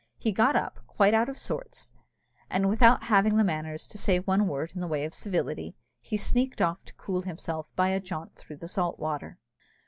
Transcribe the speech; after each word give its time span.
He 0.17 0.31
got 0.31 0.55
up, 0.55 0.79
quite 0.87 1.13
out 1.13 1.29
of 1.29 1.37
sorts, 1.37 1.93
and 2.49 2.67
without 2.67 3.03
having 3.03 3.37
the 3.37 3.43
manners 3.43 3.85
to 3.85 3.99
say 3.99 4.17
one 4.17 4.47
word 4.47 4.71
in 4.73 4.81
the 4.81 4.87
way 4.87 5.05
of 5.05 5.13
civility, 5.13 5.75
he 6.01 6.17
sneaked 6.17 6.59
off 6.59 6.83
to 6.85 6.95
cool 6.95 7.21
himself 7.21 7.69
by 7.75 7.89
a 7.89 7.99
jaunt 7.99 8.35
through 8.35 8.57
the 8.57 8.67
salt 8.67 8.97
water. 8.97 9.37